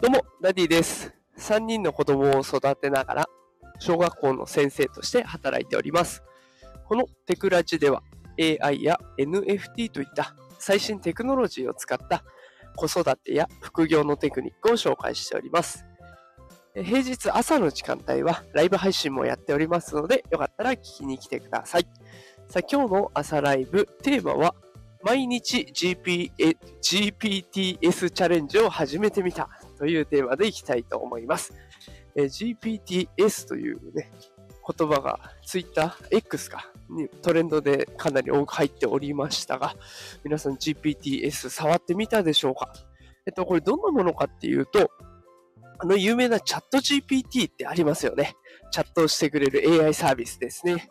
[0.00, 1.12] どうも、ダディです。
[1.38, 3.26] 3人の子供を育てながら、
[3.80, 6.22] 小学校の先生として働いております。
[6.86, 8.04] このテクラジでは、
[8.38, 12.22] AI や NFT といった最新テクノロジーを使った
[12.76, 15.84] 子育てや副業のテクニックを紹介しております。
[16.76, 21.88] 平日朝の時間帯はライブ配信もやっておりますので、よかったら聞きに来てください。
[22.48, 24.54] さあ、今日の朝ライブ、テーマは、
[25.02, 26.32] 毎日 GP
[26.82, 29.48] GPTS チャレンジを始めてみた
[29.78, 31.54] というテーマでいきたいと思います。
[32.14, 34.10] え GPTS というね、
[34.76, 39.74] 言葉が Twitter、X か、にトレンドでかなり多く入っておりましたが、
[40.24, 42.72] 皆さん GPTS 触ってみたでしょうか？
[43.26, 44.90] えっと、これどんなものかっていうと、
[45.78, 48.34] あの有名なチャット GPT ってありますよね。
[48.72, 50.88] チャットをしてくれる AI サービスですね。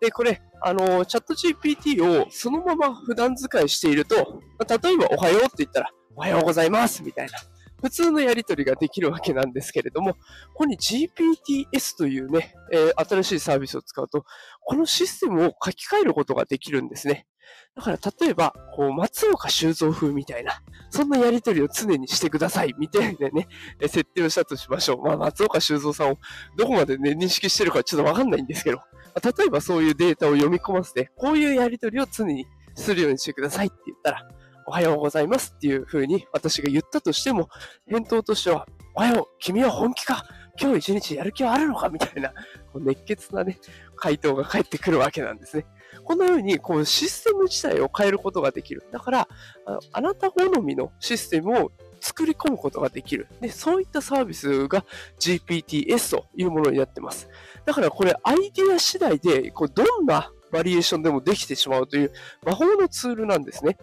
[0.00, 7.32] で、これ、あの、チャット GPT をそのまま普段使いしていると、例えばおはようって言ったら、おはようございますみたいな。
[7.82, 10.18] 普通のやり取りができるわけなんですけれども、こ
[10.54, 14.24] こに GPTS というね、えー、新しいサービスを使うと、
[14.60, 17.26] このシステムを書き換えることができるんですね。
[17.74, 23.48] だから例えば、こう、松岡修造風みたいな、そんなやり取りを常にしてください、みたいなね、
[23.80, 25.02] 設定をしたとしましょう。
[25.02, 26.18] まあ、松岡修造さんを
[26.56, 28.78] どこまでね、認識してるかちょっとわかんないんですけど、
[29.22, 34.28] 例えばそういうデータを読み込ませて、こういうやり取りを常にするようにしてくださいって言ったら、
[34.66, 37.48] おはようございますっていう風に私が言ったとしても、
[37.86, 40.24] 返答としては、おはよう、君は本気か？
[40.60, 41.88] 今日一日やる気はあるのか？
[41.88, 42.32] みたいな、
[42.74, 43.58] 熱血なね、
[43.96, 45.66] 回答が返ってくるわけなんですね。
[46.04, 48.84] このように、こう、システム自体を変えることができる。
[48.92, 49.28] だから、
[49.66, 53.28] ああなた好みのシステムを作り込むことができる。
[53.40, 54.84] で、そういったサービスが
[55.20, 57.28] GPTS というものになってます。
[57.64, 62.12] だからこれアイディア次第で、こうどんなバリエーションでもできてしまうという
[62.44, 63.78] 魔法のツールなんですね。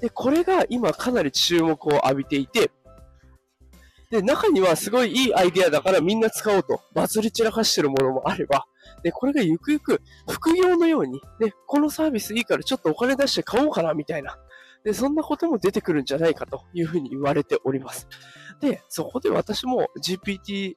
[0.00, 2.70] で、これが今かなり注目を浴びていて、
[4.10, 8.66] で、中にはすごいいいアイデアだからみんな使おうと、バズり散らかしてるものもあれば、
[9.02, 14.36] で、これがゆくゆく副業のように、ね、このサービスいいからちょっとお金出して買おうかなみたいな、
[14.84, 18.08] で、そんなことも出てくるんじゃないかというふうに言われております。
[18.60, 20.74] で、そこで私も GPTS、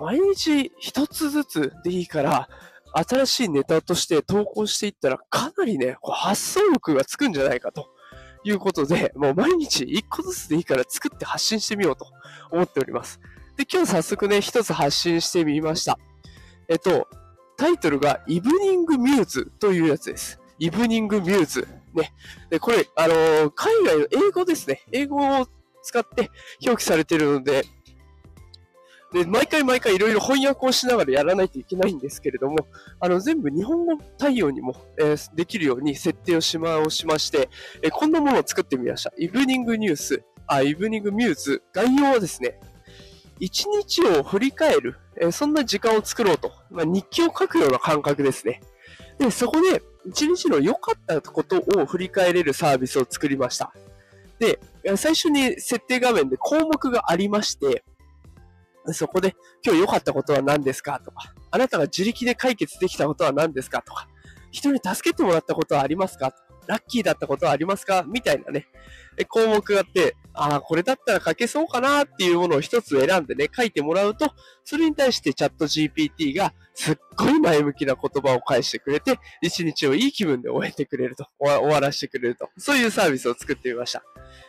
[0.00, 2.48] 毎日一つずつでいいから、
[2.92, 7.88] 新しいネタとして投稿していったら、かなりね、発想力がつくんじゃないかと
[8.44, 12.06] いうことで、もう毎日一個ずつでいいから作って発信してみようと
[12.50, 13.20] 思っております。
[13.56, 15.98] で、今日早速ね、一つ発信してみました。
[16.68, 17.08] えっと、
[17.56, 20.40] タイトルがイブニングミューズというやつです。
[20.58, 21.68] イブニングミューズ。
[21.94, 22.12] ね。
[22.50, 24.82] で、これ、あのー、海外の英語ですね。
[24.92, 25.48] 英語を
[25.82, 26.30] 使って
[26.64, 27.64] 表記されているので、
[29.12, 32.56] で、毎回毎回いろいろ翻訳をしながらやらないといけないんですけれども、
[33.00, 37.48] あの、全部日本語対応にも、えー、できるように設定をしま、をしまして、
[37.82, 39.12] えー、こんなものを作ってみました。
[39.16, 42.60] イブニングニュース、あ、イブニングミューズ、概要はですね、
[43.40, 48.60] 一日を振り返る、えー、そんな時間を作ろうと、まあ、日記を書くような感覚ですね。
[49.18, 53.72] で、そこで、一日の良かったことを振り返れるサービスを作りました。
[54.38, 54.58] で、
[54.96, 57.84] 最初に設定画面で項目がありまして、
[58.92, 59.34] そこで
[59.64, 61.00] 今日良かったことは何ですか？
[61.04, 63.82] とか、あなたが自力で解決できたことは何ですか？
[63.82, 64.08] とか、
[64.50, 66.34] 人に助けてもらったことはありますか？
[66.66, 68.04] ラッキーだったことはありますか？
[68.06, 68.66] みたいなね、
[69.28, 74.32] 項目があって、ああ、これだったら書けそうかなっていうものを一つ選んでね、書いてもらうと、
[74.64, 84.04] それに対してチャット GPT がすっごい前向きな言葉を返してくれて、一日をいい気分で終えてくれると、終わらせてくれると、そういうサービスを作ってみました。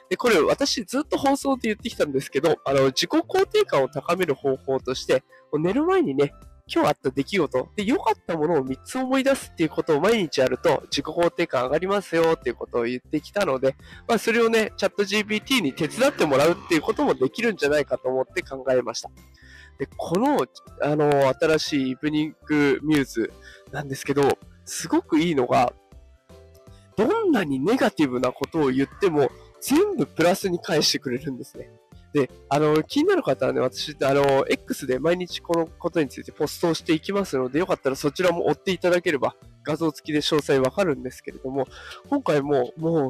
[0.10, 5.24] で、これ私ずっと放送で言ってきたんですけど、あの、自己肯定感を高める方法として、
[5.58, 6.34] 寝る前にね、
[6.72, 13.76] 今日あった出来事で良かったものを3つ思い出すっていうことを毎日やると自己肯定感上がりますよっていうことを言ってきたので、
[14.08, 19.10] まあ、それをね、チャット GPT に手伝ってもらうっていうこともできるんじゃないかと思って考えました。
[19.80, 20.46] で、この、
[20.82, 23.34] あの、新しいイブニングミューズ
[23.72, 25.74] なんですけど、すごくいいのが、
[26.98, 29.32] どんなにネガティブなことを言っても、
[29.62, 31.72] 全部プラスに返してくれるんですね。
[32.14, 41.68] で、あの、気になる方はね、私、あの、X で毎日このことについてポストをしていきますので、よかったらそちらも追っていただければ、画像付きで詳細わかるんですけれども、
[42.10, 43.10] 今回も、も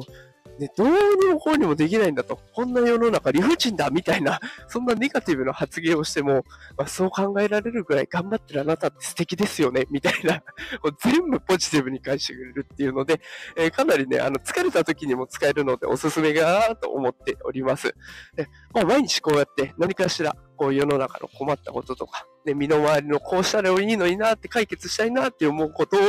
[0.58, 2.38] ね、どうにもこうにもできないんだと。
[2.52, 4.38] こんな世の中理不尽だみたいな、
[4.68, 6.44] そんなネガティブな発言をしても、
[6.76, 10.42] まあ、そう考えられるぐらい頑張ってるあなたって素敵ですよね、みたいな、
[11.02, 13.20] 全部ポジティブに返してくれるっていうので、
[13.56, 17.94] えー、かなりね、あの、疲れた時にも使えるのでおすすめがと思っております。
[18.34, 26.00] でまあ、毎日こうやって何かしらこう世の中の困ったこととか、ね、身の回りのこうしたらいいのになって解決したいなって思うことを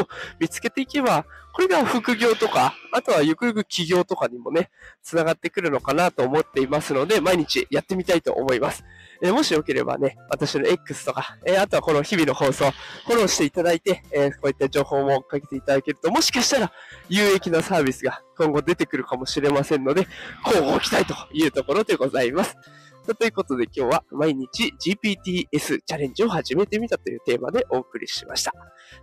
[0.41, 4.69] 見つけていけば、これが副業とか、あとはゆくゆく起業とかにもね、
[5.03, 8.83] つながってくるのかなと思っていますので、毎日やってみたいと思います。
[9.23, 12.71] えもしよければね、私の X とか、えあとはこの日々の放送、
[13.05, 16.73] フォローしていただいて、えこういった情報もかけていただけると、もしかしたら
[17.07, 20.07] 有益なサービスが今後出てくるかもしれませんので、
[20.45, 22.57] 交互期待というところでございます。
[23.05, 28.53] ということで今日は毎日 GPTS チャレンジを始めてみたというテーマでお送りしました。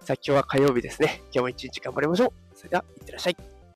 [0.04, 1.22] さあ今日は火曜日ですね。
[1.32, 2.30] 今日も一日頑張りましょう。
[2.54, 3.57] それでは、いってらっしゃい。